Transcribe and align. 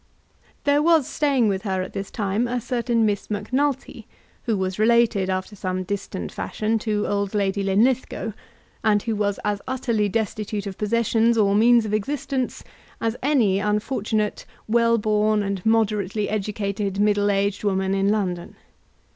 There 0.63 0.81
was 0.81 1.07
staying 1.07 1.47
with 1.47 1.61
her 1.61 1.83
at 1.83 1.93
this 1.93 2.09
time 2.09 2.47
a 2.47 2.59
certain 2.59 3.05
Miss 3.05 3.29
Macnulty, 3.29 4.07
who 4.45 4.57
was 4.57 4.79
related, 4.79 5.29
after 5.29 5.55
some 5.55 5.83
distant 5.83 6.31
fashion, 6.31 6.79
to 6.79 7.05
old 7.05 7.35
Lady 7.35 7.61
Linlithgow, 7.61 8.31
and 8.83 9.03
who 9.03 9.15
was 9.15 9.39
as 9.45 9.61
utterly 9.67 10.09
destitute 10.09 10.65
of 10.65 10.79
possessions 10.79 11.37
or 11.37 11.53
means 11.53 11.85
of 11.85 11.93
existence 11.93 12.63
as 12.99 13.15
any 13.21 13.59
unfortunate, 13.59 14.47
well 14.67 14.97
born, 14.97 15.43
and 15.43 15.63
moderately 15.67 16.27
educated, 16.29 16.99
middle 16.99 17.29
aged 17.29 17.63
woman 17.63 17.93
in 17.93 18.09
London. 18.09 18.55